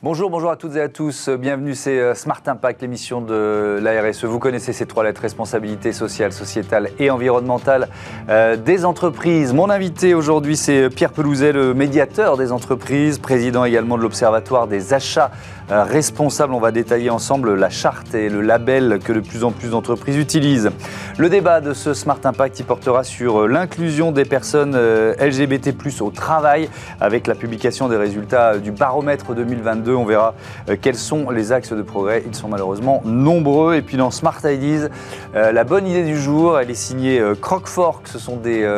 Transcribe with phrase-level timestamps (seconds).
[0.00, 1.28] Bonjour, bonjour à toutes et à tous.
[1.28, 4.26] Bienvenue, c'est euh, Smart Impact, l'émission de la RSE.
[4.26, 7.88] Vous connaissez ces trois lettres, responsabilité sociale, sociétale et environnementale
[8.28, 9.52] euh, des entreprises.
[9.52, 14.94] Mon invité aujourd'hui, c'est Pierre Pelouzet, le médiateur des entreprises, président également de l'Observatoire des
[14.94, 15.32] achats
[15.70, 16.54] euh, responsables.
[16.54, 20.16] On va détailler ensemble la charte et le label que de plus en plus d'entreprises
[20.16, 20.70] utilisent.
[21.18, 26.68] Le débat de ce Smart Impact, il portera sur l'inclusion des personnes LGBT+, au travail,
[27.00, 30.34] avec la publication des résultats du baromètre 2022 on verra
[30.68, 32.22] euh, quels sont les axes de progrès.
[32.26, 33.76] Ils sont malheureusement nombreux.
[33.76, 34.88] Et puis dans Smart Ideas,
[35.34, 38.02] euh, la bonne idée du jour, elle est signée euh, Croquefort.
[38.04, 38.68] Ce sont des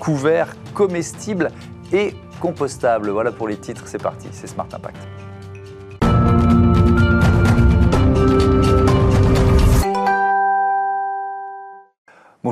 [0.00, 1.50] couverts comestibles
[1.92, 3.10] et compostables.
[3.10, 5.27] Voilà pour les titres, c'est parti, c'est Smart Impact.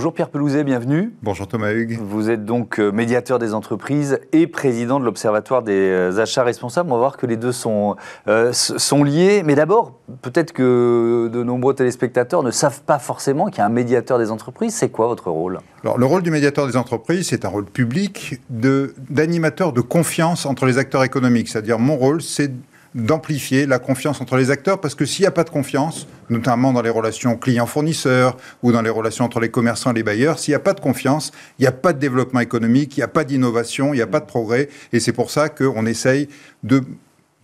[0.07, 1.13] Bonjour Pierre Pelouzet, bienvenue.
[1.21, 1.99] Bonjour Thomas Hugues.
[2.01, 6.89] Vous êtes donc euh, médiateur des entreprises et président de l'Observatoire des euh, achats responsables.
[6.93, 7.97] On va voir que les deux sont,
[8.29, 9.43] euh, sont liés.
[9.45, 13.69] Mais d'abord, peut-être que de nombreux téléspectateurs ne savent pas forcément qu'il y a un
[13.69, 14.77] médiateur des entreprises.
[14.77, 15.59] C'est quoi votre rôle?
[15.83, 20.47] Alors, le rôle du médiateur des entreprises, c'est un rôle public d'animateur de, de confiance
[20.47, 21.49] entre les acteurs économiques.
[21.49, 22.53] C'est-à-dire, mon rôle, c'est
[22.97, 26.73] d'amplifier la confiance entre les acteurs, parce que s'il n'y a pas de confiance, notamment
[26.73, 30.53] dans les relations clients-fournisseurs ou dans les relations entre les commerçants et les bailleurs, s'il
[30.53, 33.09] n'y a pas de confiance, il n'y a pas de développement économique, il n'y a
[33.09, 36.29] pas d'innovation, il n'y a pas de progrès, et c'est pour ça qu'on essaye
[36.65, 36.83] de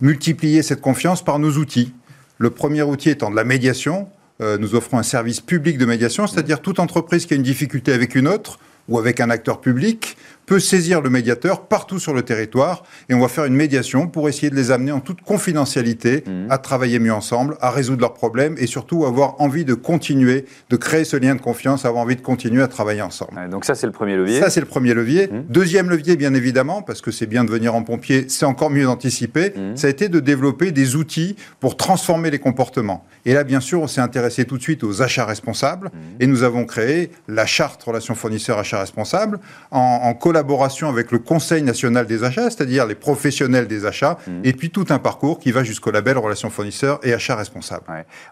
[0.01, 1.93] multiplier cette confiance par nos outils.
[2.39, 4.09] Le premier outil étant de la médiation,
[4.41, 7.93] euh, nous offrons un service public de médiation, c'est-à-dire toute entreprise qui a une difficulté
[7.93, 8.57] avec une autre,
[8.89, 13.19] ou avec un acteur public, peut saisir le médiateur partout sur le territoire et on
[13.19, 16.51] va faire une médiation pour essayer de les amener en toute confidentialité mmh.
[16.51, 20.75] à travailler mieux ensemble, à résoudre leurs problèmes et surtout avoir envie de continuer, de
[20.75, 23.49] créer ce lien de confiance, avoir envie de continuer à travailler ensemble.
[23.49, 24.39] donc ça c'est le premier levier.
[24.39, 25.27] Ça c'est le premier levier.
[25.27, 25.43] Mmh.
[25.49, 28.83] Deuxième levier bien évidemment, parce que c'est bien de venir en pompier, c'est encore mieux
[28.83, 29.77] d'anticiper, mmh.
[29.77, 33.05] ça a été de développer des outils pour transformer les comportements.
[33.25, 36.43] Et là bien sûr on s'est intéressé tout de suite aux achats responsables et nous
[36.43, 39.39] avons créé la charte relation fournisseur achats responsables
[39.71, 44.31] en, en collaboration avec le Conseil national des achats, c'est-à-dire les professionnels des achats, mmh.
[44.43, 47.83] et puis tout un parcours qui va jusqu'au label relations fournisseurs et achats responsables.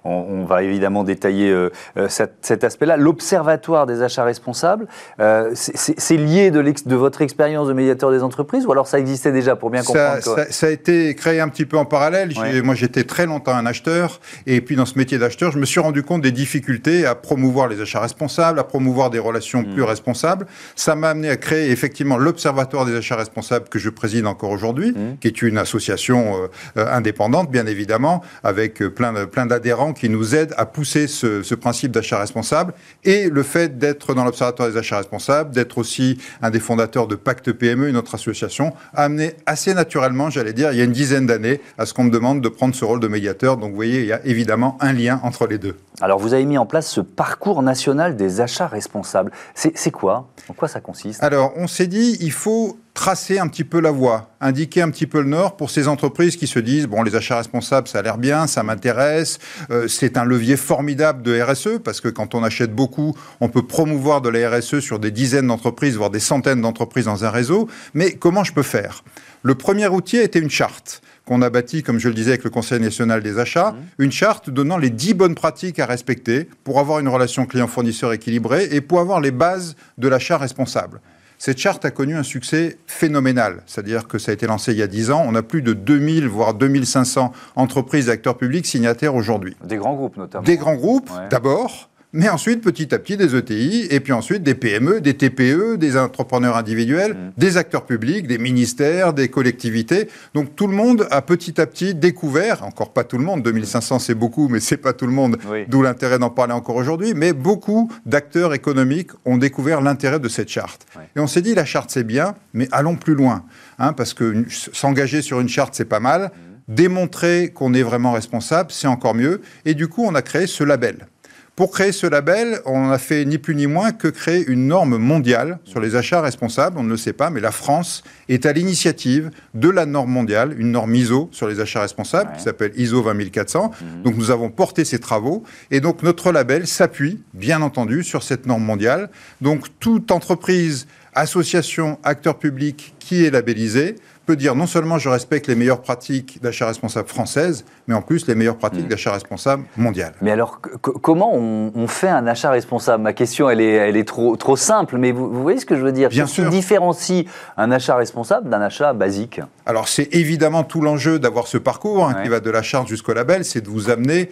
[0.03, 2.97] On, va évidemment détailler euh, euh, cet, aspect-là.
[2.97, 4.88] L'Observatoire des achats responsables,
[5.19, 9.31] euh, c'est lié de, de, votre expérience de médiateur des entreprises ou alors ça existait
[9.31, 12.31] déjà pour bien comprendre ça, ça, a été créé un petit peu en parallèle.
[12.63, 15.79] Moi, j'étais très longtemps un acheteur, et puis dans ce métier d'acheteur, je me suis
[15.79, 19.73] rendu compte des difficultés à promouvoir les achats responsables, à promouvoir des relations mmh.
[19.73, 20.45] plus responsables.
[20.75, 24.52] Ça m'a amené à créer effectivement effectivement l'Observatoire des achats responsables que je préside encore
[24.52, 25.18] aujourd'hui, mmh.
[25.19, 26.47] qui est une association euh,
[26.78, 31.53] euh, indépendante, bien évidemment, avec euh, plein, plein d'adhérents qui nous aident à pousser ce,
[31.56, 32.74] principe d'achat responsable.
[33.03, 37.16] Et le fait d'être dans l'Observatoire des achats responsables, d'être aussi un des fondateurs de
[37.16, 40.94] Pacte PME, une autre association, a amené assez naturellement, j'allais dire, il y a une
[40.94, 43.58] dizaine d'années, à ce qu'on me demande de prendre ce rôle de médiateur.
[43.58, 45.75] Donc vous voyez, il y a évidemment un lien entre les deux.
[46.00, 49.31] Alors vous avez mis en place ce parcours national des achats responsables.
[49.53, 50.29] C'est quoi?
[50.50, 51.22] En quoi ça consiste?
[51.22, 55.08] Alors on s'est dit, il faut tracer un petit peu la voie, indiquer un petit
[55.08, 58.02] peu le nord pour ces entreprises qui se disent bon les achats responsables ça a
[58.02, 62.44] l'air bien, ça m'intéresse, euh, c'est un levier formidable de RSE parce que quand on
[62.44, 66.62] achète beaucoup, on peut promouvoir de la RSE sur des dizaines d'entreprises voire des centaines
[66.62, 69.03] d'entreprises dans un réseau, mais comment je peux faire?
[69.44, 72.44] Le premier outil a été une charte qu'on a bâti, comme je le disais, avec
[72.44, 74.03] le Conseil national des achats, mmh.
[74.03, 78.68] une charte donnant les dix bonnes pratiques à respecter pour avoir une relation client-fournisseur équilibrée
[78.72, 81.00] et pour avoir les bases de l'achat responsable.
[81.44, 84.84] Cette charte a connu un succès phénoménal, c'est-à-dire que ça a été lancé il y
[84.84, 85.24] a 10 ans.
[85.25, 89.57] On a plus de 2000, voire 2500 entreprises et acteurs publics signataires aujourd'hui.
[89.63, 90.44] Des grands groupes notamment.
[90.44, 94.53] Des grands groupes, d'abord, mais ensuite, petit à petit, des ETI, et puis ensuite des
[94.53, 97.31] PME, des TPE, des entrepreneurs individuels, mmh.
[97.38, 100.09] des acteurs publics, des ministères, des collectivités.
[100.33, 103.99] Donc tout le monde a petit à petit découvert, encore pas tout le monde, 2500
[103.99, 105.38] c'est beaucoup, mais c'est pas tout le monde,
[105.69, 110.49] d'où l'intérêt d'en parler encore aujourd'hui, mais beaucoup d'acteurs économiques ont découvert l'intérêt de cette
[110.49, 110.85] charte.
[111.16, 113.46] Et on s'est dit, la charte c'est bien, mais allons plus loin,
[113.79, 116.75] hein, parce que s'engager sur une charte c'est pas mal, mmh.
[116.75, 120.66] démontrer qu'on est vraiment responsable, c'est encore mieux, et du coup on a créé ce
[120.66, 121.07] label.
[121.56, 124.98] Pour créer ce label, on a fait ni plus ni moins que créer une norme
[124.98, 126.78] mondiale sur les achats responsables.
[126.78, 130.56] On ne le sait pas, mais la France est à l'initiative de la norme mondiale,
[130.58, 133.70] une norme ISO sur les achats responsables qui s'appelle ISO 20400.
[133.70, 134.03] Mhm.
[134.03, 138.46] Donc nous avons porté ces travaux et donc notre label s'appuie, bien entendu, sur cette
[138.46, 139.09] norme mondiale.
[139.42, 143.96] Donc toute entreprise association, acteur public qui est labellisé
[144.26, 148.28] peut dire non seulement je respecte les meilleures pratiques d'achat responsable françaises, mais en plus
[148.28, 148.90] les meilleures pratiques mmh.
[148.90, 150.14] d'achat responsable mondiales.
[150.22, 153.03] Mais alors, comment on, fait un achat responsable?
[153.03, 155.82] Ma question, elle est, elle est trop, trop simple, mais vous, voyez ce que je
[155.82, 156.09] veux dire?
[156.09, 156.46] Bien sûr.
[156.46, 157.26] Qui différencie
[157.58, 159.41] un achat responsable d'un achat basique?
[159.66, 163.14] Alors, c'est évidemment tout l'enjeu d'avoir ce parcours hein, qui va de la charge jusqu'au
[163.14, 164.29] label, c'est de vous amener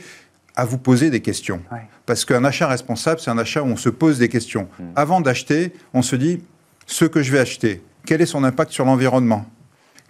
[0.56, 1.62] à vous poser des questions.
[2.06, 4.68] Parce qu'un achat responsable, c'est un achat où on se pose des questions.
[4.80, 4.83] Mmh.
[4.95, 6.44] Avant d'acheter, on se dit,
[6.85, 9.45] ce que je vais acheter, quel est son impact sur l'environnement?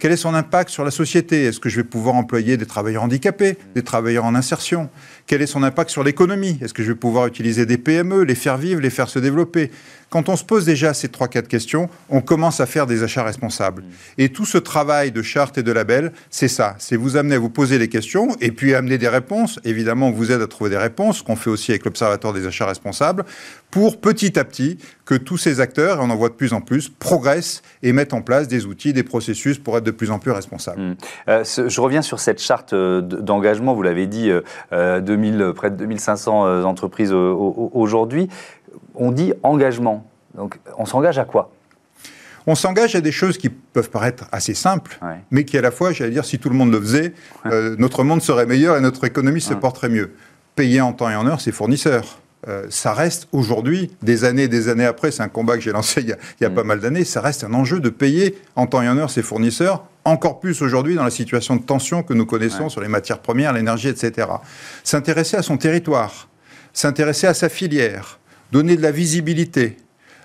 [0.00, 1.44] Quel est son impact sur la société?
[1.44, 4.88] Est-ce que je vais pouvoir employer des travailleurs handicapés, des travailleurs en insertion?
[5.26, 6.58] Quel est son impact sur l'économie?
[6.62, 9.70] Est-ce que je vais pouvoir utiliser des PME, les faire vivre, les faire se développer?
[10.08, 13.22] Quand on se pose déjà ces trois, quatre questions, on commence à faire des achats
[13.22, 13.84] responsables.
[14.18, 16.74] Et tout ce travail de charte et de label, c'est ça.
[16.78, 19.60] C'est vous amener à vous poser les questions et puis amener des réponses.
[19.64, 22.66] Évidemment, on vous aide à trouver des réponses, qu'on fait aussi avec l'Observatoire des achats
[22.66, 23.24] responsables,
[23.70, 24.78] pour petit à petit
[25.10, 28.14] que tous ces acteurs, et on en voit de plus en plus, progressent et mettent
[28.14, 30.80] en place des outils, des processus pour être de plus en plus responsables.
[30.80, 30.96] Mmh.
[31.28, 34.30] Euh, je reviens sur cette charte euh, d'engagement, vous l'avez dit,
[34.70, 38.28] 2000, euh, près de 2500 entreprises aujourd'hui
[38.94, 40.06] on dit engagement.
[40.34, 41.50] Donc on s'engage à quoi?
[42.46, 44.98] On s'engage à des choses qui peuvent paraître assez simples,
[45.30, 47.12] mais qui à la fois, j'allais dire, si tout le monde le faisait,
[47.46, 50.12] euh, notre monde serait meilleur et notre économie se porterait mieux.
[50.56, 52.18] Payer en temps et en heure ses fournisseurs.
[52.48, 55.72] Euh, ça reste aujourd'hui, des années et des années après, c'est un combat que j'ai
[55.72, 56.54] lancé il y a, mm.
[56.54, 59.22] pas mal d'années, ça reste un enjeu de payer en temps et en heure ses
[59.22, 63.18] fournisseurs, encore plus aujourd'hui dans la situation de tension que nous connaissons sur les matières
[63.18, 64.28] premières, l'énergie, etc.
[64.84, 66.28] S'intéresser à son territoire,
[66.72, 68.18] s'intéresser à sa filière,
[68.52, 69.76] donner de la visibilité,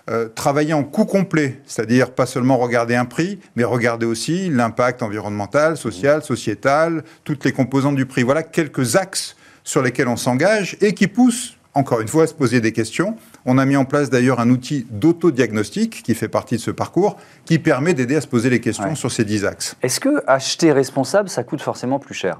[0.09, 5.01] euh, travailler en coût complet, c'est-à-dire pas seulement regarder un prix, mais regarder aussi l'impact
[5.01, 8.23] environnemental, social, sociétal, toutes les composantes du prix.
[8.23, 12.33] Voilà quelques axes sur lesquels on s'engage et qui poussent, encore une fois, à se
[12.33, 13.15] poser des questions.
[13.45, 17.17] On a mis en place d'ailleurs un outil d'autodiagnostic qui fait partie de ce parcours,
[17.43, 19.75] qui permet d'aider à se poser les questions sur ces dix axes.
[19.83, 22.39] Est-ce que acheter responsable, ça coûte forcément plus cher?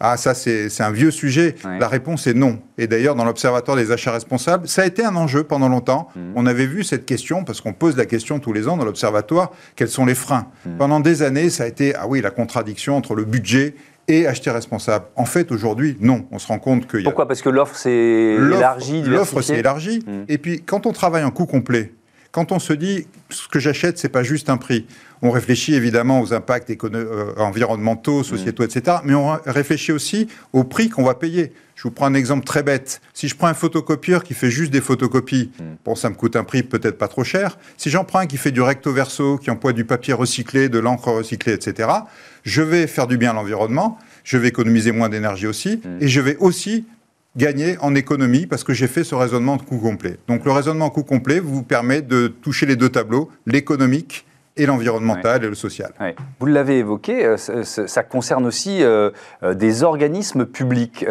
[0.00, 1.54] Ah, ça, c'est un vieux sujet.
[1.64, 2.58] La réponse est non.
[2.78, 6.08] Et d'ailleurs, dans l'Observatoire des achats responsables, ça a été un enjeu pendant longtemps.
[6.14, 6.20] Mmh.
[6.34, 9.50] On avait vu cette question, parce qu'on pose la question tous les ans dans l'Observatoire,
[9.76, 10.76] quels sont les freins mmh.
[10.78, 13.74] Pendant des années, ça a été, ah oui, la contradiction entre le budget
[14.08, 15.06] et acheter responsable.
[15.16, 16.26] En fait, aujourd'hui, non.
[16.30, 17.02] On se rend compte que...
[17.02, 17.26] Pourquoi?
[17.26, 20.04] Parce que l'offre s'est élargie, L'offre s'est élargie.
[20.06, 20.12] Mmh.
[20.28, 21.92] Et puis, quand on travaille en coût complet,
[22.36, 24.84] quand on se dit ce que j'achète, c'est pas juste un prix.
[25.22, 28.98] On réfléchit évidemment aux impacts euh, environnementaux, sociétaux, etc.
[29.04, 31.54] Mais on réfléchit aussi au prix qu'on va payer.
[31.76, 33.00] Je vous prends un exemple très bête.
[33.14, 35.62] Si je prends un photocopieur qui fait juste des photocopies, mm.
[35.86, 37.56] bon, ça me coûte un prix peut-être pas trop cher.
[37.78, 40.78] Si j'en prends un qui fait du recto verso, qui emploie du papier recyclé, de
[40.78, 41.88] l'encre recyclée, etc.,
[42.42, 46.02] je vais faire du bien à l'environnement, je vais économiser moins d'énergie aussi, mm.
[46.02, 46.84] et je vais aussi
[47.36, 50.16] gagner en économie parce que j'ai fait ce raisonnement de coût complet.
[50.28, 55.44] Donc le raisonnement coût complet vous permet de toucher les deux tableaux, l'économique et l'environnemental
[55.44, 55.92] et le social.
[56.40, 59.10] Vous l'avez évoqué, euh, ça concerne aussi euh,
[59.42, 61.04] euh, des organismes publics.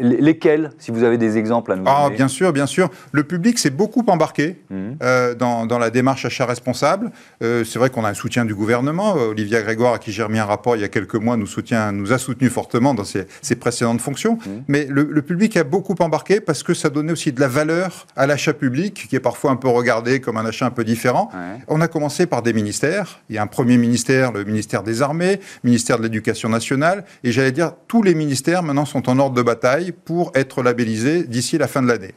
[0.00, 2.88] Lesquels, si vous avez des exemples à nous ah, Bien sûr, bien sûr.
[3.12, 4.96] Le public s'est beaucoup embarqué mhm.
[5.38, 7.10] dans, dans, la démarche achat responsable.
[7.40, 9.14] c'est vrai qu'on a un soutien du gouvernement.
[9.14, 11.92] Olivia Grégoire, à qui j'ai remis un rapport il y a quelques mois, nous, soutient,
[11.92, 14.38] nous a soutenu fortement dans ses, ses précédentes fonctions.
[14.44, 14.64] Mhm.
[14.68, 18.06] Mais le, le, public a beaucoup embarqué parce que ça donnait aussi de la valeur
[18.16, 21.30] à l'achat public, qui est parfois un peu regardé comme un achat un peu différent.
[21.68, 25.02] On a commencé par des ministères il y a un premier ministère, le ministère des
[25.02, 29.34] Armées, ministère de l'Éducation nationale, et j'allais dire tous les ministères maintenant sont en ordre
[29.34, 32.14] de bataille pour être labellisés d'ici la fin de l'année.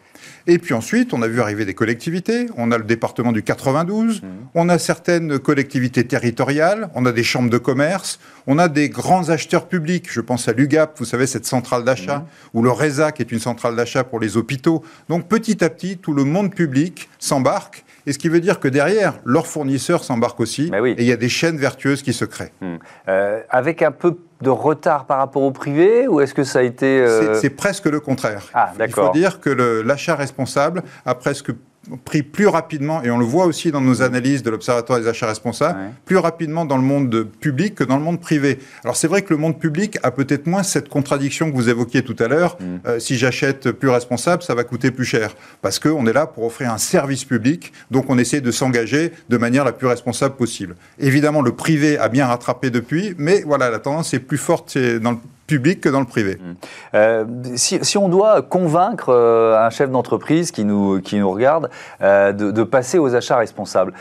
[0.47, 2.47] Et puis ensuite, on a vu arriver des collectivités.
[2.57, 4.25] On a le département du 92, mmh.
[4.55, 9.29] on a certaines collectivités territoriales, on a des chambres de commerce, on a des grands
[9.29, 10.07] acheteurs publics.
[10.11, 12.25] Je pense à l'UGAP, vous savez, cette centrale d'achat, mmh.
[12.53, 14.83] ou le RESA, qui est une centrale d'achat pour les hôpitaux.
[15.09, 18.67] Donc petit à petit, tout le monde public s'embarque et ce qui veut dire que
[18.67, 20.71] derrière, leurs fournisseurs s'embarquent aussi.
[20.73, 22.51] Et il y a des chaînes vertueuses qui se créent.
[22.61, 22.75] Hmm.
[23.07, 26.63] Euh, avec un peu de retard par rapport au privé ou est-ce que ça a
[26.63, 26.99] été...
[26.99, 28.49] Euh, c'est presque le contraire.
[28.53, 29.49] Ah, il faut dire que
[29.85, 31.51] l'achat responsable a presque
[31.97, 35.27] pris plus rapidement, et on le voit aussi dans nos analyses de l'Observatoire des achats
[35.27, 38.59] responsables, plus rapidement dans le monde public que dans le monde privé.
[38.83, 42.03] Alors c'est vrai que le monde public a peut-être moins cette contradiction que vous évoquiez
[42.03, 42.57] tout à l'heure.
[42.59, 42.65] Mm.
[42.87, 45.35] Euh, si j'achète plus responsable, ça va coûter plus cher.
[45.61, 49.37] Parce qu'on est là pour offrir un service public, donc on essaie de s'engager de
[49.37, 50.75] manière la plus responsable possible.
[50.99, 55.11] Évidemment, le privé a bien rattrapé depuis, mais voilà, la tendance est plus forte dans
[55.11, 55.17] le
[55.51, 56.37] public que dans le privé.
[56.39, 56.53] Mmh.
[56.95, 61.69] Euh, si, on doit convaincre euh, un chef d'entreprise qui nous, qui nous regarde
[62.01, 63.93] euh, de, passer aux achats responsables,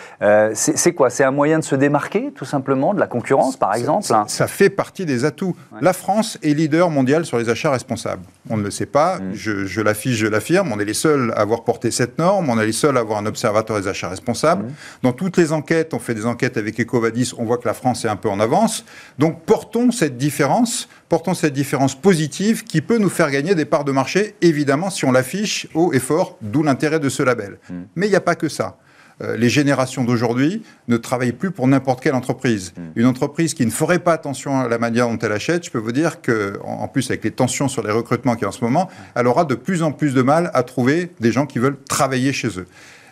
[0.55, 1.11] c'est quoi?
[1.11, 4.71] C'est un moyen de se démarquer, tout simplement, de la concurrence, par exemple ça, fait
[4.71, 5.57] partie des atouts.
[5.81, 8.23] La France est leader mondial sur les achats responsables.
[8.49, 9.35] On ne le sait pas, mmh.
[9.35, 12.61] je, je l'affiche, je l'affirme, on est les seuls à avoir porté cette norme, on
[12.61, 14.67] est les seuls à avoir un observatoire des achats responsables.
[14.67, 15.03] Mmh.
[15.03, 18.05] Dans toutes les enquêtes, on fait des enquêtes avec Ecovadis, on voit que la France
[18.05, 18.85] est un peu en avance.
[19.19, 23.85] Donc portons cette différence portons cette différence positive qui peut nous faire gagner des parts
[23.85, 27.59] de marché, évidemment, si on l'affiche haut et fort, d'où l'intérêt de ce label.
[27.69, 27.83] Hmm.
[27.97, 28.79] Mais il n'y a pas que ça.
[29.23, 32.73] Euh, les générations d'aujourd'hui ne travaillent plus pour n'importe quelle entreprise.
[32.77, 32.93] Hmm.
[32.95, 35.79] Une entreprise qui ne ferait pas attention à la manière dont elle achète, je peux
[35.79, 38.89] vous dire que, en plus avec les tensions sur les recrutements qui en ce moment,
[39.15, 42.33] elle aura de plus en plus de mal à trouver des gens qui veulent travailler
[42.33, 42.67] chez eux.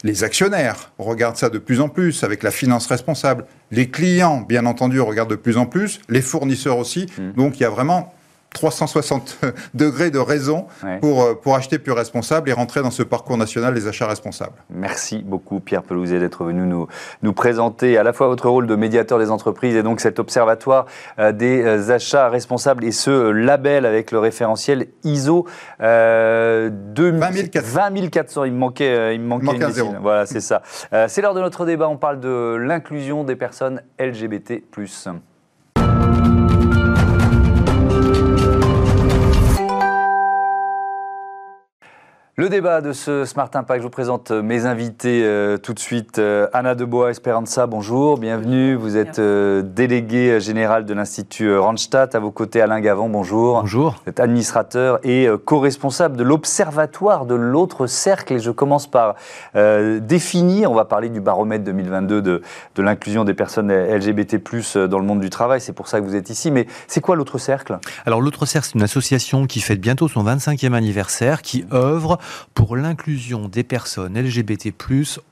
[0.04, 3.46] Les actionnaires regardent ça de plus en plus avec la finance responsable.
[3.72, 6.00] Les clients, bien entendu, regardent de plus en plus.
[6.08, 7.06] Les fournisseurs aussi.
[7.18, 7.32] Mmh.
[7.32, 8.14] Donc il y a vraiment
[8.54, 9.38] 360
[9.74, 10.66] degrés de raison
[11.00, 14.64] pour, euh, pour acheter plus responsable et rentrer dans ce parcours national des achats responsables.
[14.70, 16.88] Merci beaucoup Pierre Pelouzet d'être venu nous,
[17.22, 20.86] nous présenter à la fois votre rôle de médiateur des entreprises et donc cet observatoire
[21.18, 25.46] euh, des euh, achats responsables et ce label avec le référentiel ISO
[25.80, 28.44] euh, 20400.
[28.44, 29.94] Il me manquait, il me manquait, une zéro.
[30.00, 30.62] Voilà, c'est ça.
[31.08, 31.88] c'est l'heure de notre débat.
[31.88, 34.62] On parle de l'inclusion des personnes LGBT+.
[42.38, 46.20] Le débat de ce Smart Impact, je vous présente mes invités euh, tout de suite.
[46.20, 48.76] Euh, Anna Debois, Esperanza, bonjour, bienvenue.
[48.76, 52.14] Vous êtes euh, déléguée générale de l'Institut Randstad.
[52.14, 53.62] À vos côtés, Alain Gavant, bonjour.
[53.62, 53.96] Bonjour.
[54.04, 58.34] Vous êtes administrateur et co-responsable de l'Observatoire de l'autre cercle.
[58.34, 59.16] Et je commence par
[59.56, 62.42] définir, on va parler du baromètre 2022 de,
[62.76, 64.36] de l'inclusion des personnes LGBT+,
[64.86, 65.60] dans le monde du travail.
[65.60, 66.52] C'est pour ça que vous êtes ici.
[66.52, 67.80] Mais c'est quoi l'autre cercle?
[68.06, 72.20] Alors l'autre cercle, c'est une association qui fête bientôt son 25e anniversaire, qui œuvre
[72.54, 74.72] pour l'inclusion des personnes LGBT+,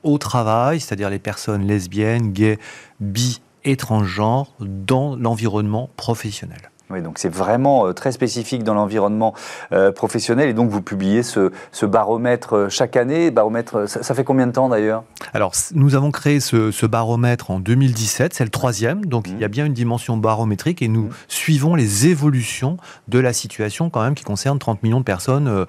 [0.03, 2.59] au travail, c'est-à-dire les personnes lesbiennes, gays,
[2.99, 6.71] bi et transgenres, dans l'environnement professionnel.
[6.89, 9.33] Oui, donc c'est vraiment euh, très spécifique dans l'environnement
[9.73, 11.51] euh, professionnel et donc vous publiez ce,
[11.83, 13.29] baromètre euh, chaque année.
[13.29, 15.03] Baromètre, ça, fait combien de temps d'ailleurs?
[15.33, 19.49] Alors nous avons créé ce, baromètre en 2017, c'est le troisième, donc il y a
[19.49, 19.51] mmh.
[19.51, 21.13] bien une dimension barométrique et nous mmh.
[21.27, 22.77] suivons les évolutions
[23.09, 25.65] de la situation quand même qui concerne 30 millions de personnes,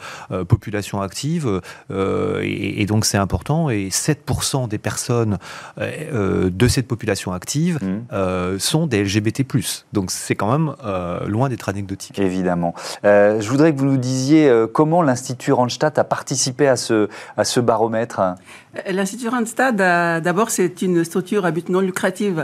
[0.47, 1.61] population active,
[1.91, 5.39] et, donc c'est important et 7% des personnes
[5.79, 8.59] de cette population active mmh.
[8.59, 9.45] sont des LGBT+.
[9.93, 10.75] Donc c'est quand même
[11.09, 12.19] euh, loin d'être anecdotique.
[12.19, 12.75] Évidemment.
[13.05, 17.09] Euh, je voudrais que vous nous disiez euh, comment l'Institut Randstad a participé à ce,
[17.37, 18.21] à ce baromètre.
[18.89, 22.35] L'Institut Randstad, d'abord, c'est une structure à but non lucratif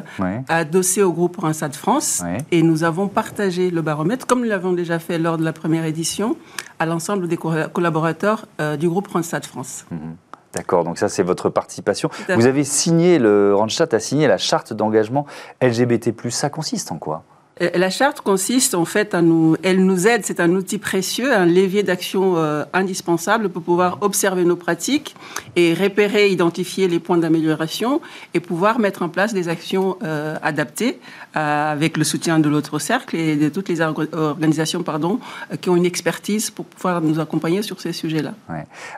[0.48, 2.22] adossée au groupe Randstad France.
[2.50, 5.84] Et nous avons partagé le baromètre, comme nous l'avons déjà fait lors de la première
[5.84, 6.36] édition,
[6.78, 8.46] à l'ensemble des collaborateurs
[8.78, 9.84] du groupe Randstad France.
[9.90, 10.16] Mhm.
[10.54, 12.08] D'accord, donc ça c'est votre participation.
[12.34, 15.26] Vous avez signé, le Randstad a signé la charte d'engagement
[15.60, 16.14] LGBT+.
[16.30, 17.24] Ça consiste en quoi?
[17.60, 21.46] La charte consiste en fait à nous, elle nous aide, c'est un outil précieux, un
[21.46, 25.14] levier d'action euh, indispensable pour pouvoir observer nos pratiques
[25.54, 28.00] et repérer, identifier les points d'amélioration
[28.34, 30.98] et pouvoir mettre en place des actions euh, adaptées
[31.34, 35.18] avec le soutien de l'autre cercle et de toutes les organisations pardon,
[35.60, 38.34] qui ont une expertise pour pouvoir nous accompagner sur ces sujets-là.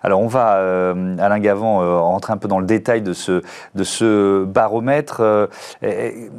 [0.02, 3.42] Alors on va, Alain Gavant, rentrer un peu dans le détail de ce,
[3.74, 5.48] de ce baromètre.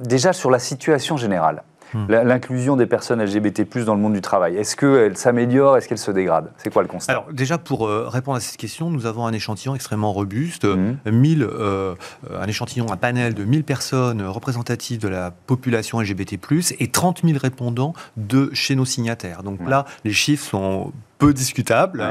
[0.04, 1.64] déjà sur la situation générale.
[1.94, 2.08] Hmm.
[2.10, 6.12] l'inclusion des personnes LGBT+ dans le monde du travail Est-ce qu'elle s'améliore Est-ce qu'elle se
[6.12, 6.52] dégrade?
[6.58, 7.12] C'est quoi le constat?
[7.12, 11.40] Alors déjà pour euh, répondre à cette question, nous avons un échantillon extrêmement robuste, 1000,
[11.40, 11.48] hmm.
[11.50, 11.96] euh,
[12.40, 16.38] un échantillon, un panel de 1000 personnes représentatives de la population LGBT+,
[16.80, 19.44] et 30 000 répondants de chez nos signataires.
[19.44, 22.06] Donc là, les chiffres sont peu discutables.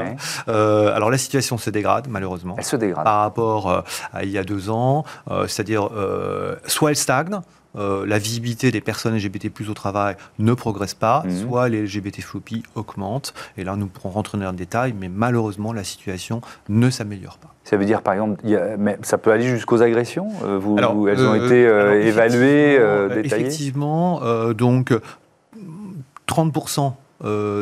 [0.47, 2.55] Euh, alors la situation se dégrade malheureusement.
[2.57, 3.05] Elle se dégrade.
[3.05, 5.05] Par rapport à il y a deux ans,
[5.47, 5.89] c'est-à-dire
[6.65, 7.39] soit elle stagne,
[7.75, 11.47] euh, la visibilité des personnes LGBT+ au travail ne progresse pas, mhm.
[11.47, 13.33] soit les LGBT phobies augmentent.
[13.57, 17.53] Et là, nous pourrons rentrer dans le détail, mais malheureusement, la situation ne s'améliore pas.
[17.63, 18.41] Ça veut dire, par exemple,
[18.79, 24.21] mais ça peut aller jusqu'aux agressions euh, vous, Elles ont euh, été évaluées, détaillées Effectivement,
[24.53, 24.93] donc
[26.27, 26.93] 30%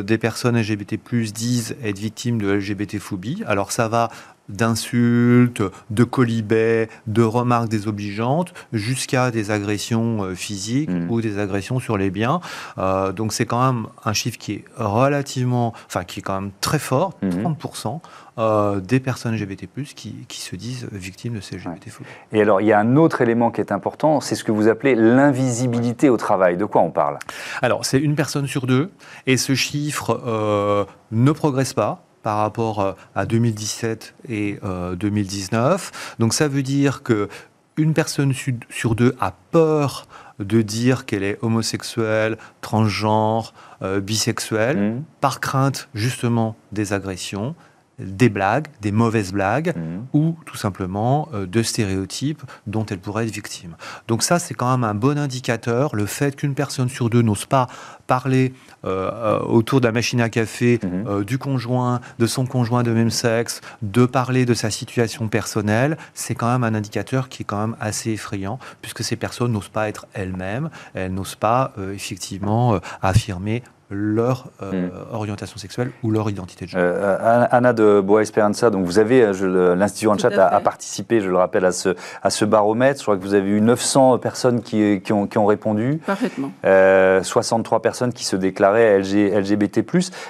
[0.04, 1.00] des personnes LGBT+,
[1.34, 3.44] disent être victimes de LGBT-phobie.
[3.48, 4.10] Alors ça va
[4.50, 11.10] d'insultes, de colibets, de remarques désobligeantes, jusqu'à des agressions euh, physiques Mm.
[11.10, 12.40] ou des agressions sur les biens.
[12.78, 16.52] Euh, donc c'est quand même un chiffre qui est relativement, enfin qui est quand même
[16.62, 17.42] très fort, Mhm.
[17.44, 18.02] 30%
[18.38, 22.10] euh, des personnes LGBT+ qui, qui se disent victimes de ces LGBT-phobie.
[22.34, 24.68] Et alors, il y a un autre élément qui est important, c'est ce que vous
[24.68, 26.58] appelez l'invisibilité au travail.
[26.58, 27.18] De quoi on parle?
[27.62, 28.92] Alors, c'est une personne sur deux,
[29.26, 36.16] et ce chiffre euh, ne progresse pas par rapport euh, à 2017 et euh, 2019.
[36.18, 37.30] Donc, ça veut dire que
[37.78, 40.08] une personne su- sur deux a peur
[40.40, 43.54] de dire qu'elle est homosexuelle, transgenre,
[43.84, 45.04] euh, bisexuelle, Mhm.
[45.22, 47.54] par crainte justement des agressions,
[48.00, 50.06] des blagues, des mauvaises blagues, Mhm.
[50.14, 53.76] ou tout simplement euh, de stéréotypes dont elle pourrait être victime.
[54.08, 55.96] Donc ça, c'est quand même un bon indicateur.
[55.96, 57.68] Le fait qu'une personne sur deux n'ose pas
[58.08, 61.06] parler euh, euh, autour de la machine à café Mhm.
[61.08, 65.98] euh, du conjoint, de son conjoint de même sexe, de parler de sa situation personnelle,
[66.14, 69.70] c'est quand même un indicateur qui est quand même assez effrayant, puisque ces personnes n'osent
[69.70, 74.90] pas être elles-mêmes, elles n'osent pas effectivement affirmer leur euh, Mhm.
[75.14, 76.82] orientation sexuelle ou leur identité de genre.
[76.84, 81.22] Euh, Anna de Boa Esperanza, donc vous avez, euh, l'Institut Anchat à a, a participé,
[81.22, 81.90] je le rappelle, à ce,
[82.24, 83.00] à ce baromètre.
[83.00, 86.52] Je crois que vous avez eu 900 personnes qui, qui ont, qui ont répondu, Parfaitement.
[86.66, 89.86] euh, 63 personnes qui se déclaraient LG, LGBT+.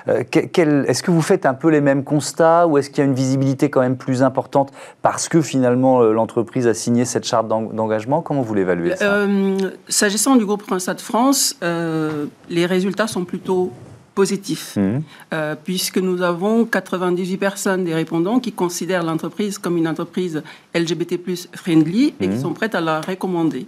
[0.10, 0.24] Euh,
[0.88, 3.16] est-ce que vous faites un peu les mêmes constats ou est-ce qu'il y a une
[3.16, 4.72] visibilité quand même plus importante
[5.02, 8.22] parce que finalement euh, l'entreprise a signé cette charte d'eng- d'engagement?
[8.22, 9.06] Comment vous l'évaluez ça?
[9.06, 9.58] Euh,
[9.88, 13.45] S'agissant du groupe Randstad France, euh, les résultats sont plutôt
[14.14, 15.02] positifs, Mhm.
[15.34, 20.42] euh, puisque nous avons 98 personnes des répondants qui considèrent l'entreprise comme une entreprise
[20.74, 21.20] LGBT
[21.54, 23.66] friendly et qui sont prêtes à la recommander.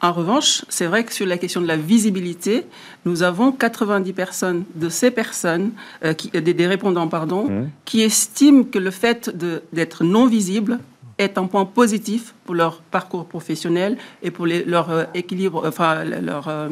[0.00, 2.64] En revanche, c'est vrai que sur la question de la visibilité,
[3.04, 5.72] nous avons 90 personnes de ces personnes,
[6.04, 7.70] euh, qui, des, des répondants, pardon, Mhm.
[7.84, 9.30] qui estiment que le fait
[9.72, 10.78] d'être non visible
[11.20, 16.04] est un point positif pour leur parcours professionnel et pour les- leur euh, équilibre, enfin
[16.04, 16.68] leur, euh,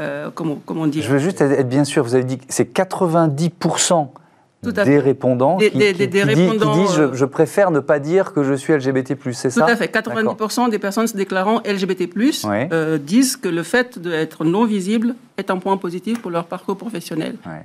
[0.00, 2.72] euh, comment, comment dire, Je veux juste être bien sûr, vous avez dit que c'est
[2.72, 4.12] 90%
[4.62, 7.80] Tout à des répondants Des- qui, des- qui- des- disent je, euh, je préfère ne
[7.80, 9.88] pas dire que je suis LGBT+, c'est Tout ça à fait.
[9.88, 12.08] 90% des personnes se déclarant LGBT+,
[12.46, 12.68] Ouais.
[12.72, 16.76] euh, disent que le fait d'être non visible est un point positif pour leur parcours
[16.76, 17.36] professionnel.
[17.46, 17.64] Ouais.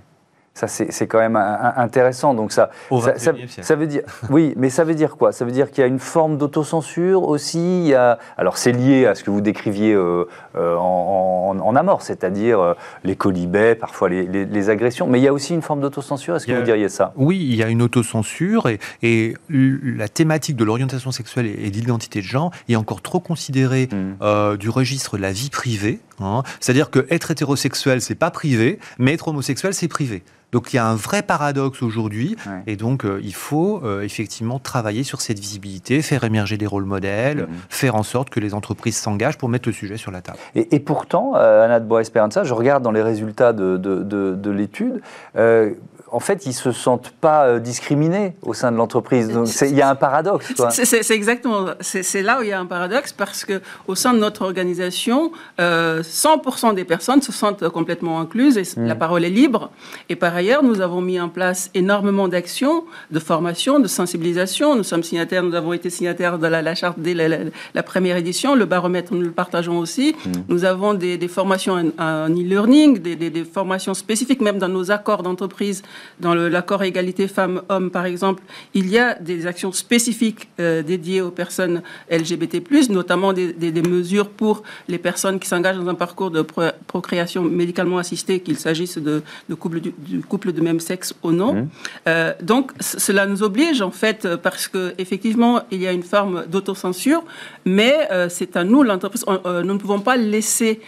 [0.58, 2.34] Ça, c'est quand même intéressant.
[2.34, 3.68] Donc ça, Au ça, ça- 21e siècle.
[3.68, 5.34] ça veut dire, oui, mais ça veut dire quoi?
[5.34, 7.82] Ça veut dire qu'il y a une forme d'autocensure aussi.
[7.82, 10.24] Il y a, alors c'est lié à ce que vous décriviez euh,
[10.56, 15.08] euh, en, en, en amorce, c'est-à-dire euh, les colibets, parfois les, les- les agressions.
[15.08, 16.38] Mais il y a aussi une forme d'autocensure.
[16.38, 17.12] Est-ce que a- vous diriez ça?
[17.18, 18.70] Oui, il y a une autocensure
[19.04, 23.20] et, la thématique de l'orientation sexuelle et, et de l'identité de genre est encore trop
[23.20, 24.14] considérée Mm.
[24.22, 26.00] euh, du registre de la vie privée.
[26.20, 26.44] Hein.
[26.60, 30.24] C'est-à-dire que être hétérosexuel, c'est pas privé, mais être homosexuel, c'est privé.
[30.52, 32.64] Donc il y a un vrai paradoxe aujourd'hui, Ouais.
[32.68, 36.86] et donc euh, il faut euh, effectivement travailler sur cette visibilité, faire émerger des rôles
[36.86, 37.48] modèles, Mhm.
[37.70, 40.38] faire en sorte que les entreprises s'engagent pour mettre le sujet sur la table.
[40.54, 44.04] Et, et pourtant, euh, Anna de Boa Esperanza, je regarde dans les résultats de, de,
[44.04, 45.02] de- de l'étude,
[45.36, 45.72] euh,
[46.16, 49.28] en fait, ils se sentent pas euh, discriminés au sein de l'entreprise.
[49.30, 50.54] Donc, il y a un paradoxe.
[50.70, 54.20] C'est- exactement, c'est là où il y a un paradoxe parce que au sein de
[54.20, 58.86] notre organisation, euh, 100% des personnes se sentent complètement incluses et Mm.
[58.88, 59.72] la parole est libre.
[60.10, 64.76] Et par ailleurs, nous avons mis en place énormément d'actions, de formation, de sensibilisation.
[64.76, 67.38] Nous sommes signataires, nous avons été signataires de la, la charte dès la, la-
[67.74, 68.56] la première édition.
[68.56, 70.16] Le baromètre, nous le partageons aussi.
[70.26, 70.32] Mm.
[70.48, 74.70] Nous avons des, des formations en, en e-learning, des, des- des formations spécifiques, même dans
[74.70, 75.84] nos accords d'entreprise,
[76.20, 81.32] dans l'accord égalité femmes-hommes, par exemple, il y a des actions spécifiques euh, dédiées aux
[81.32, 86.32] personnes LGBT+, notamment des, des- des mesures pour les personnes qui s'engagent dans un parcours
[86.32, 90.80] de pro- procréation médicalement assistée, qu'il s'agisse de, de couple du, du couple de même
[90.80, 91.54] sexe ou non.
[91.54, 91.68] Mhm.
[92.08, 96.46] Euh, donc, cela nous oblige, en fait, parce que effectivement, il y a une forme
[96.48, 97.24] d'autocensure,
[97.66, 100.80] mais euh, c'est à nous, l'entreprise, nous ne pouvons pas laisser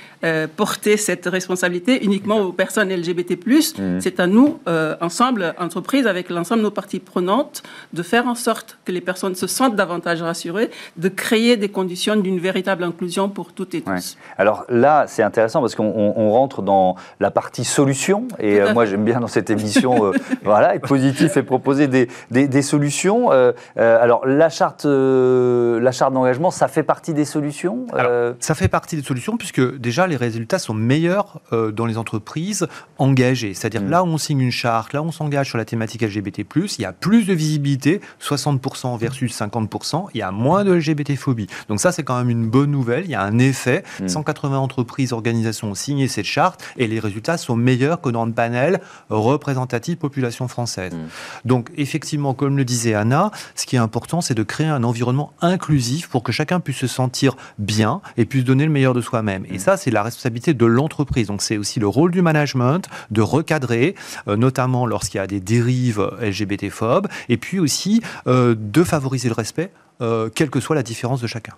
[0.56, 3.38] porter cette responsabilité uniquement aux personnes LGBT+.
[3.48, 4.02] Mhm.
[4.02, 8.36] C'est à nous, euh, ensemble, entreprise, avec l'ensemble de nos parties prenantes, de faire en
[8.36, 13.30] sorte que les personnes se sentent davantage rassurées, de créer des conditions d'une véritable inclusion
[13.30, 13.90] pour toutes et tous.
[13.92, 14.34] Ouais.
[14.38, 18.28] Alors là, c'est intéressant parce qu'on on- on rentre dans la partie solution.
[18.40, 20.12] Et euh, moi, j'aime bien dans cette émission euh,
[20.44, 23.32] voilà, être positif et proposer des, des- des solutions.
[23.32, 28.34] Euh, euh, alors, la charte, euh, la charte d'engagement, ça fait partie des solutions Euh,
[28.40, 32.68] Ça fait partie des solutions puisque déjà les résultats sont meilleurs euh, dans les entreprises
[32.98, 33.54] engagées.
[33.54, 33.90] C'est-à-dire Mm.
[33.90, 36.82] là où on signe une charte marque, là on s'engage sur la thématique LGBT+, il
[36.82, 41.48] y a plus de visibilité, 60% versus 50%, il y a moins de LGBT-phobie.
[41.68, 43.84] Donc ça, c'est quand même une bonne nouvelle, il y a un effet.
[44.06, 44.62] 180 hmm.
[44.62, 48.80] entreprises, organisations ont signé cette charte et les résultats sont meilleurs que dans le panel
[49.10, 50.94] représentatif population française.
[50.94, 51.08] Hmm.
[51.46, 55.34] Donc effectivement, comme le disait Anna, ce qui est important, c'est de créer un environnement
[55.42, 59.46] inclusif pour que chacun puisse se sentir bien et puisse donner le meilleur de soi-même.
[59.50, 59.60] Et hmm.
[59.60, 61.28] ça, c'est la responsabilité de l'entreprise.
[61.28, 63.96] Donc c'est aussi le rôle du management de recadrer,
[64.28, 69.36] euh, notamment lorsqu'il y a des dérives LGBT-phobes, et puis aussi euh, de favoriser le
[69.36, 71.54] respect euh, quelle que soit la différence de chacun.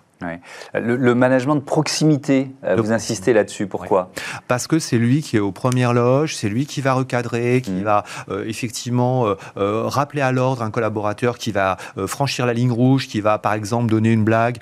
[0.74, 4.10] Le, management de proximité, euh, vous insistez là-dessus, pourquoi?
[4.48, 7.70] Parce que c'est lui qui est aux premières loges, c'est lui qui va recadrer, qui
[7.70, 7.82] mmh.
[7.82, 13.20] va euh, effectivement rappeler à l'ordre un collaborateur qui va franchir la ligne rouge, qui
[13.20, 14.58] va par exemple donner une blague,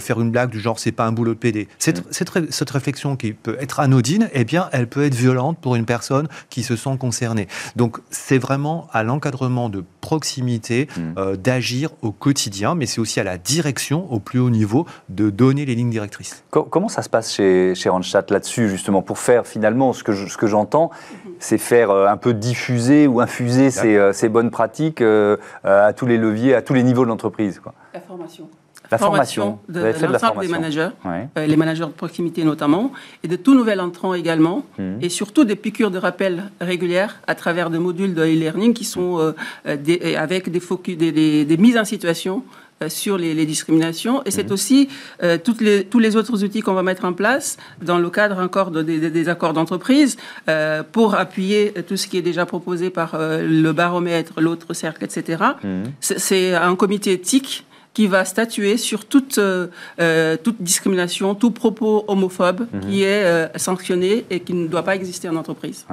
[0.00, 1.68] faire une blague du genre c'est pas un boulot de PD.
[1.78, 2.46] Cette, mmh.
[2.50, 6.28] cette, réflexion qui peut être anodine, eh bien elle peut être violente pour une personne
[6.48, 7.48] qui se sent concernée.
[7.76, 11.36] Donc c'est vraiment à l'encadrement de proximité mmh.
[11.36, 15.64] d'agir au quotidien, mais c'est aussi à la direction, au plus haut niveau, de donner
[15.64, 16.44] les lignes directrices.
[16.50, 20.36] Comment ça se passe chez, chez Randstad là-dessus, justement, pour faire finalement ce que, ce
[20.36, 20.90] que j'entends,
[21.38, 25.92] c'est faire euh, un peu diffuser ou infuser ces, euh, ces, bonnes pratiques euh, à
[25.92, 27.60] tous les leviers, à tous les niveaux de l'entreprise
[27.94, 28.48] La formation.
[28.90, 30.88] La formation, de, l'ensemble des managers,
[31.36, 32.90] les managers de proximité notamment,
[33.22, 34.98] et de tout nouvel entrant également, mhm.
[35.00, 39.32] et surtout des piqûres de rappel régulières à travers des modules de e-learning qui sont
[39.64, 42.42] avec des, focus, des, des, mises en situation
[42.88, 44.22] sur les, discriminations.
[44.24, 44.52] Et c'est mhm.
[44.52, 44.88] aussi
[45.22, 48.38] euh, toutes les, tous les autres outils qu'on va mettre en place dans le cadre
[48.38, 50.16] encore des, accords d'entreprise
[50.48, 55.42] euh, pour appuyer tout ce qui est déjà proposé par le baromètre, l'autre cercle, etc.
[55.62, 55.84] Mhm.
[56.00, 59.66] C'est un comité éthique qui va statuer sur toute, euh,
[60.00, 62.80] euh, toute discrimination, tout propos homophobe mhm.
[62.80, 65.86] qui est euh, sanctionné et qui ne doit pas exister en entreprise.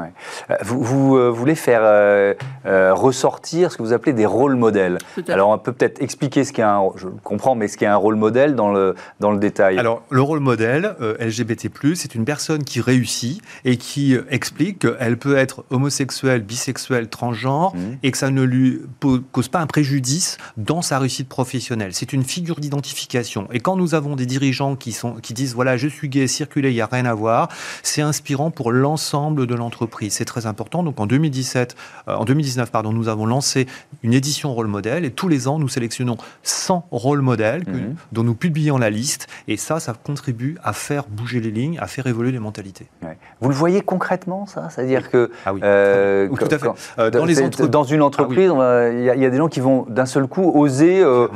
[0.61, 4.97] Vous, vous voulez faire ressortir ce que vous appelez des rôles modèles.
[5.27, 8.15] Alors on peut peut-être expliquer ce qu'est un, je comprends, mais ce qu'est un rôle
[8.15, 9.77] modèle dans le, dans le détail.
[9.77, 15.37] Alors le rôle modèle LGBT+, c'est une personne qui réussit et qui explique qu'elle peut
[15.37, 17.97] être homosexuelle, bisexuelle, transgenre mhm.
[18.03, 18.81] et que ça ne lui
[19.31, 23.47] cause pas un préjudice dans sa réussite professionnelle c'est une figure d'identification.
[23.51, 26.71] Et quand nous avons des dirigeants qui, sont, qui disent voilà, je suis gay, circuler,
[26.71, 27.49] il n'y a rien à voir,
[27.83, 30.13] c'est inspirant pour l'ensemble de l'entreprise.
[30.13, 30.83] C'est très important.
[30.83, 31.75] Donc en 2017,
[32.07, 33.67] euh, en 2019, pardon, nous avons lancé
[34.03, 37.95] une édition rôle modèle et tous les ans, nous sélectionnons 100 rôles modèles mhm.
[38.11, 39.27] dont nous publions la liste.
[39.47, 42.87] Et ça, ça contribue à faire bouger les lignes, à faire évoluer les mentalités.
[43.41, 44.69] Vous le voyez concrètement, ça?
[44.69, 45.31] C'est-à-dire que.
[45.45, 45.61] Ah oui.
[45.63, 46.67] Euh, tout à fait.
[46.99, 47.35] Euh, dans, les
[47.67, 51.01] dans, une entreprise, ah il y, a des gens qui vont d'un seul coup oser
[51.01, 51.27] euh,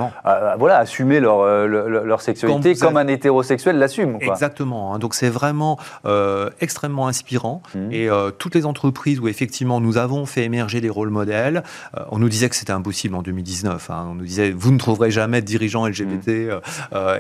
[0.58, 4.18] voilà, assumer leur, euh, leur, sexualité comme un hétérosexuel l'assume.
[4.22, 4.94] Exactement.
[4.94, 5.00] Hein.
[5.00, 7.62] donc c'est vraiment euh, extrêmement inspirant.
[7.76, 7.92] Mmh.
[7.92, 11.64] Et toutes les entreprises où effectivement nous avons fait émerger des rôles modèles,
[12.10, 13.90] on nous disait que c'était impossible en 2019.
[13.90, 14.08] Hein.
[14.12, 16.28] on nous disait vous ne trouverez jamais de dirigeants LGBT.
[16.28, 16.60] Mmh.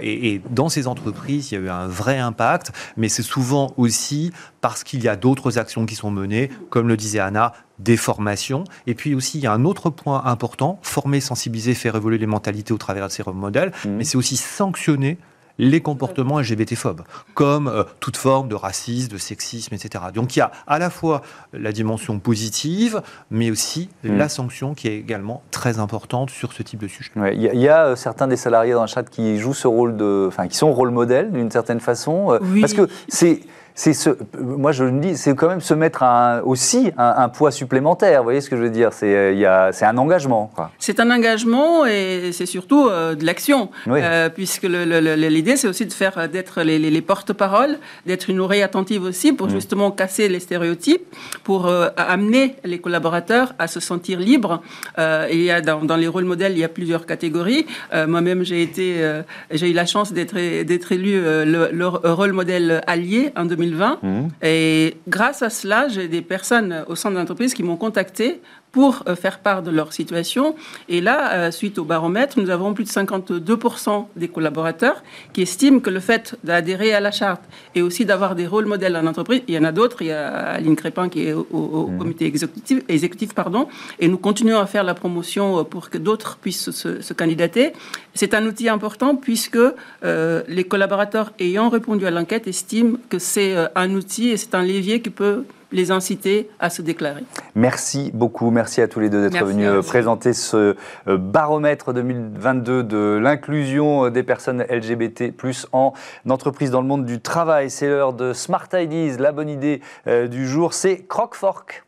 [0.01, 2.71] Et, et, dans ces entreprises, il y a eu un vrai impact.
[2.97, 6.95] Mais c'est souvent aussi parce qu'il y a d'autres actions qui sont menées, comme le
[6.95, 8.63] disait Anna, des formations.
[8.87, 12.27] Et puis aussi, il y a un autre point important, former, sensibiliser, faire évoluer les
[12.27, 13.89] mentalités au travers de ces modèles, mmh.
[13.89, 15.17] mais c'est aussi sanctionner
[15.57, 17.01] les comportements LGBT-phobes,
[17.33, 20.05] comme euh, toute forme de racisme, de sexisme, etc.
[20.13, 21.21] Donc il y a à la fois
[21.53, 24.17] la dimension positive, mais aussi mmh.
[24.17, 27.11] la sanction qui est également très importante sur ce type de sujet.
[27.33, 30.25] Il y, a euh, certains des salariés dans le chat qui jouent ce rôle de,
[30.27, 33.41] enfin qui sont rôle modèle d'une certaine façon, euh, parce que c'est
[33.75, 37.51] c'est ce, moi je le dis, c'est quand même se mettre un, aussi un, poids
[37.51, 38.19] supplémentaire.
[38.19, 38.91] Vous voyez ce que je veux dire?
[38.93, 40.51] C'est euh, c'est un engagement.
[40.79, 45.93] C'est un engagement et c'est surtout euh, de l'action, euh, puisque l'idée c'est aussi de
[45.93, 49.51] faire d'être les, porte-parole, d'être une oreille attentive aussi pour mm.
[49.51, 51.05] justement casser les stéréotypes,
[51.43, 54.61] pour amener les collaborateurs à se sentir libres.
[54.97, 57.65] et il y a dans, les rôles modèles, il y a plusieurs catégories.
[57.93, 63.60] Moi-même j'ai été, j'ai eu la chance d'être élu le, rôle modèle allié en 2020
[63.61, 63.99] 2020.
[64.01, 64.27] Mmh.
[64.43, 68.41] Et grâce à cela, j'ai des personnes au sein de l'entreprise qui m'ont contacté
[68.71, 70.55] pour euh, faire part de leur situation.
[70.87, 75.03] Et là, euh, suite au baromètre, nous avons plus de 52% des collaborateurs
[75.33, 77.43] qui estiment que le fait d'adhérer à la charte
[77.75, 80.11] et aussi d'avoir des rôles modèles en entreprise, il y en a d'autres, il y
[80.11, 81.97] a Aline Crépin qui est au, mmh.
[81.97, 83.67] comité exécutif, exécutif, pardon,
[83.99, 87.73] et nous continuons à faire la promotion euh, pour que d'autres puissent se, candidater.
[88.13, 89.59] C'est un outil important puisque
[90.01, 95.01] les collaborateurs ayant répondu à l'enquête estiment que c'est un outil et c'est un levier
[95.01, 97.23] qui peut les inciter à se déclarer.
[97.55, 98.51] Merci beaucoup.
[98.51, 100.75] Merci à tous les deux d'être venus euh, présenter ce
[101.07, 105.33] euh, baromètre 2022 de l'inclusion euh, des personnes LGBT
[105.71, 105.93] en
[106.29, 107.69] entreprise dans le monde du travail.
[107.69, 109.17] C'est l'heure de Smart Ideas.
[109.19, 111.83] La bonne idée du jour, c'est Croc-Fork.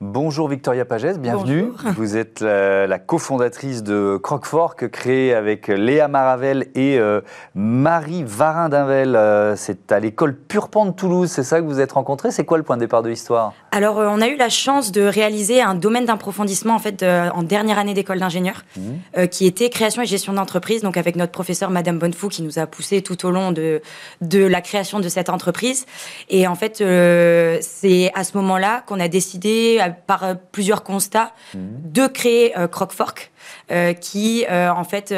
[0.00, 1.72] Bonjour Victoria Pagès, bienvenue.
[1.72, 1.92] Bonjour.
[1.96, 7.20] Vous êtes la, la cofondatrice de Croquefort, créée avec Léa Maravel et euh,
[7.56, 9.16] Marie Varin-Dinvel.
[9.16, 12.58] Euh, c'est à l'école Purpan de Toulouse, c'est ça que vous êtes rencontrés C'est quoi
[12.58, 13.54] le point de départ de l'histoire?
[13.72, 17.28] Alors, euh, on a eu la chance de réaliser un domaine d'approfondissement en fait euh,
[17.34, 18.62] en dernière année d'école d'ingénieur,
[19.16, 20.80] euh, qui était création et gestion d'entreprise.
[20.82, 23.82] Donc, avec notre professeur Madame Bonnefou, qui nous a poussé tout au long de
[24.20, 25.86] de la création de cette entreprise.
[26.30, 30.82] Et en fait, euh, c'est à ce moment-là qu'on a décidé, euh, par euh, plusieurs
[30.82, 33.30] constats, de créer euh, Croquefork,
[34.00, 35.12] qui en fait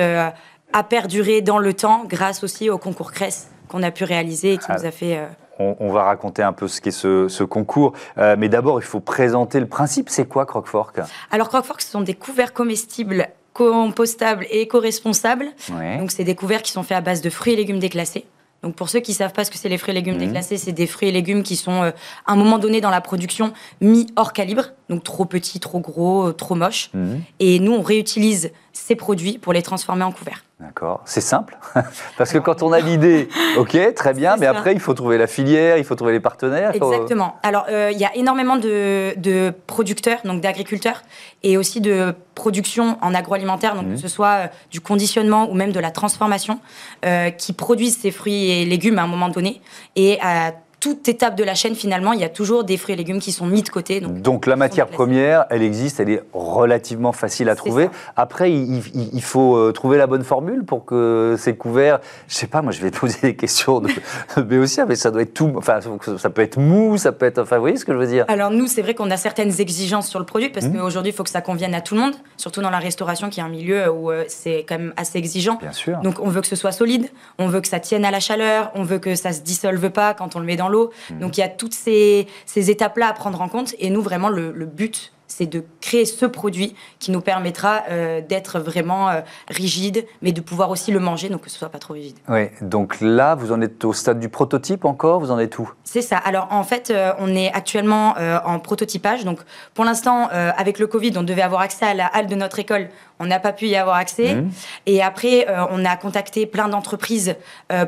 [0.72, 4.59] a perduré dans le temps grâce aussi au concours CRES qu'on a pu réaliser et
[4.59, 4.76] qui Ah.
[4.78, 5.20] nous a fait
[5.61, 9.00] on, va raconter un peu ce qu'est ce, ce concours, Euh, mais d'abord il faut
[9.00, 10.09] présenter le principe.
[10.09, 10.92] C'est quoi Croquefort
[11.30, 15.46] Alors, Croquefork, ce sont des couverts comestibles, compostables et éco-responsables.
[15.72, 15.98] Ouais.
[15.98, 18.24] Donc, c'est des couverts qui sont faits à base de fruits et légumes déclassés.
[18.62, 20.26] Donc, pour ceux qui savent pas ce que c'est les fruits et légumes Mhm.
[20.26, 21.90] déclassés, c'est des fruits et légumes qui sont, euh,
[22.26, 24.64] à un moment donné dans la production, mis hors calibre.
[24.88, 26.90] Donc, trop petits, trop gros, euh, trop moches.
[26.92, 27.22] Mhm.
[27.38, 30.44] Et nous, on réutilise ces produits pour les transformer en couverts.
[30.60, 31.56] D'accord, c'est simple.
[32.18, 34.52] Parce que quand on a l'idée, ok, très bien, mais ça.
[34.52, 36.72] après il faut trouver la filière, il faut trouver les partenaires.
[36.78, 37.36] faut- Exactement.
[37.42, 41.00] Alors, euh, il y a énormément de, de producteurs, donc d'agriculteurs,
[41.42, 43.94] et aussi de production en agroalimentaire, donc Mhm.
[43.94, 46.60] que ce soit euh, du conditionnement ou même de la transformation,
[47.06, 49.62] euh, qui produisent ces fruits et légumes à un moment donné.
[49.96, 52.96] Et à toute étape de la chaîne, finalement, il y a toujours des fruits et
[52.96, 54.00] légumes qui sont mis de côté.
[54.00, 57.84] Donc, Donc la matière première, elle existe, elle est relativement facile à trouver.
[57.84, 57.90] ça.
[58.16, 62.34] Après, il, il- il faut euh, trouver la bonne formule pour que ces couverts, je
[62.34, 65.34] sais pas, moi je vais te poser des questions de Béotia, mais ça doit être
[65.34, 65.80] tout, enfin
[66.18, 68.24] ça peut être mou, ça peut être, enfin vous voyez ce que je veux dire?
[68.28, 70.78] Alors nous, c'est vrai qu'on a certaines exigences sur le produit parce Mhm.
[70.78, 73.40] qu'aujourd'hui, il faut que ça convienne à tout le monde, surtout dans la restauration qui
[73.40, 75.56] est un milieu où euh, c'est quand même assez exigeant.
[75.60, 75.98] Bien sûr.
[75.98, 78.70] Donc on veut que ce soit solide, on veut que ça tienne à la chaleur,
[78.74, 80.90] on veut que ça se dissolve pas quand on le met dans l'eau.
[81.11, 81.18] Mhm.
[81.20, 83.74] Donc il y a toutes ces, ces étapes-là à prendre en compte.
[83.78, 88.20] Et nous, vraiment, le, le but, c'est de créer ce produit qui nous permettra euh,
[88.20, 91.78] d'être vraiment euh, rigide, mais de pouvoir aussi le manger, donc que ce soit pas
[91.78, 92.16] trop rigide.
[92.28, 95.70] Oui, donc là, vous en êtes au stade du prototype encore, vous en êtes où?
[95.84, 96.18] C'est ça.
[96.18, 98.14] Alors en fait, euh, on est actuellement
[98.44, 99.24] en prototypage.
[99.24, 99.40] Donc
[99.74, 102.88] pour l'instant, avec le Covid, on devait avoir accès à la halle de notre école.
[103.18, 104.34] On n'a pas pu y avoir accès.
[104.34, 104.50] Mhm.
[104.86, 107.36] Et après, on a contacté plein d'entreprises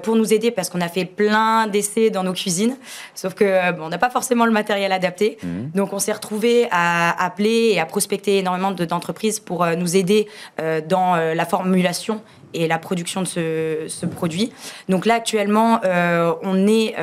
[0.02, 2.76] pour nous aider parce qu'on a fait plein d'essais dans nos cuisines.
[3.14, 5.38] Sauf que bon, on n'a pas forcément le matériel adapté.
[5.42, 5.70] Mhm.
[5.74, 10.28] Donc on s'est retrouvé à et à prospecter énormément de- d'entreprises pour euh, nous aider
[10.60, 12.22] euh, dans euh, la formulation
[12.54, 14.52] et la production de ce, produit.
[14.90, 15.80] Donc là actuellement,
[16.42, 16.94] on est,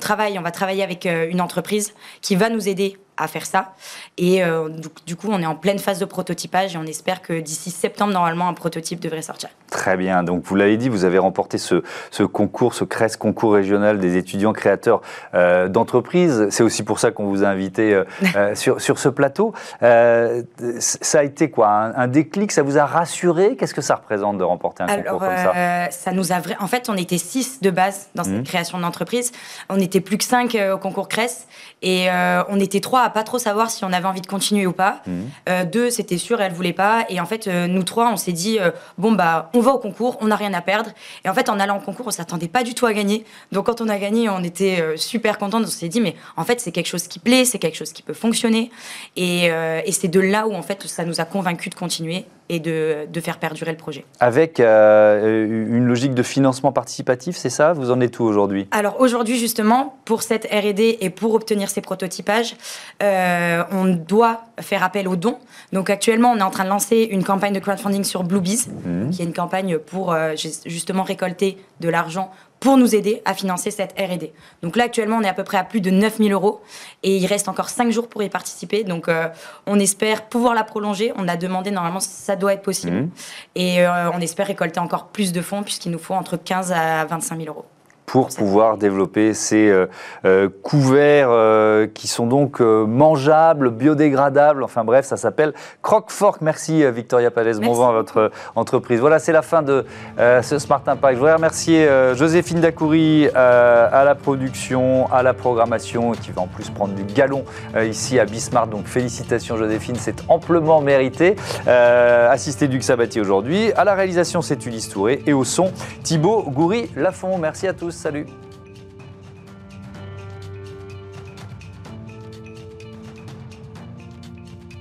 [0.00, 3.72] travaille, on va travailler avec une entreprise qui va nous aider à faire ça.
[4.18, 7.20] Et euh, du, du coup, on est en pleine phase de prototypage et on espère
[7.22, 9.50] que d'ici septembre, normalement, un prototype devrait sortir.
[9.70, 10.22] Très bien.
[10.22, 14.16] Donc, vous l'avez dit, vous avez remporté ce, ce concours, ce CRES, concours régional des
[14.16, 15.02] étudiants créateurs
[15.34, 16.46] euh, d'entreprises.
[16.50, 18.04] C'est aussi pour ça qu'on vous a invité euh,
[18.36, 19.52] euh, sur, sur ce plateau.
[19.82, 20.42] Euh,
[20.78, 21.68] ça a été quoi?
[21.68, 22.50] Un, un déclic?
[22.52, 23.56] Ça vous a rassuré?
[23.56, 25.90] Qu'est-ce que ça représente de remporter un concours Alors, comme ça?
[25.90, 28.44] ça nous a vra- En fait, on était six de base dans cette Mhm.
[28.44, 29.32] création d'entreprise.
[29.68, 31.46] On n'était plus que cinq au concours CRES.
[31.82, 32.08] Et
[32.48, 35.02] on était trois à pas trop savoir si on avait envie de continuer ou pas.
[35.06, 35.30] Mhm.
[35.48, 37.04] Euh, deux, c'était sûr, elle voulait pas.
[37.08, 39.78] Et en fait, euh, nous trois, on s'est dit euh, bon bah, on va au
[39.78, 40.90] concours, on n'a rien à perdre.
[41.24, 43.24] Et en fait, en allant au concours, on s'attendait pas du tout à gagner.
[43.52, 45.62] Donc quand on a gagné, on était super contents.
[45.62, 48.02] On s'est dit mais en fait, c'est quelque chose qui plaît, c'est quelque chose qui
[48.02, 48.70] peut fonctionner.
[49.16, 52.60] Et, et c'est de là où en fait, ça nous a convaincus de continuer et
[52.60, 54.04] de, de faire perdurer le projet.
[54.20, 57.72] Avec euh, une logique de financement participatif, c'est ça?
[57.72, 58.68] Vous en êtes où aujourd'hui?
[58.72, 62.54] Alors aujourd'hui justement, pour cette R&D et pour obtenir ces prototypages,
[63.02, 65.38] euh, on doit faire appel aux dons.
[65.72, 69.10] Donc actuellement, on est en train de lancer une campagne de crowdfunding sur Bluebees, Mhm.
[69.10, 72.30] qui est une campagne pour euh, ju- justement récolter de l'argent
[72.62, 74.32] pour nous aider à financer cette R&D.
[74.62, 76.60] Donc là, actuellement, on est à peu près à plus de 9000 euros
[77.02, 78.84] et il reste encore 5 jours pour y participer.
[78.84, 79.26] Donc euh,
[79.66, 81.12] on espère pouvoir la prolonger.
[81.16, 82.92] On a demandé, normalement, ça doit être possible.
[82.92, 83.10] Mhm.
[83.56, 87.04] Et euh, on espère récolter encore plus de fonds puisqu'il nous faut entre 15 à
[87.04, 87.66] 25 000 euros.
[88.12, 89.86] Pour pouvoir développer ces euh,
[90.26, 94.62] euh, couverts euh, qui sont donc euh, mangeables, biodégradables.
[94.62, 96.42] Enfin bref, ça s'appelle Croque-Fork.
[96.42, 97.58] Merci Victoria Palès.
[97.58, 99.00] Bon vent à votre entreprise.
[99.00, 99.86] Voilà, c'est la fin de
[100.18, 101.14] ce Smart Impact.
[101.14, 106.68] Je voudrais remercier Joséphine Dacoury à la production, à la programmation, qui va en plus
[106.68, 107.44] prendre du galon
[107.82, 108.68] ici à Bismarck.
[108.68, 111.36] Donc félicitations Joséphine, c'est amplement mérité.
[111.66, 113.72] Assisté du Sabatier aujourd'hui.
[113.72, 115.22] À la réalisation, c'est Ulysse Touré.
[115.26, 115.70] Et au son,
[116.02, 117.38] Thibaut Goury-Lafont.
[117.38, 118.01] Merci à tous.
[118.02, 118.26] Salut.